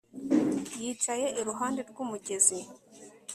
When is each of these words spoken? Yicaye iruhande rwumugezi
Yicaye 0.81 1.27
iruhande 1.39 1.81
rwumugezi 1.89 2.57